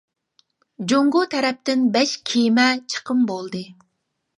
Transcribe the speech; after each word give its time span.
جۇڭگو 0.93 1.21
تەرەپتىن 1.35 1.85
بەش 1.99 2.17
كېمە 2.33 2.69
چىقىم 2.95 3.25
بولدى. 3.35 3.69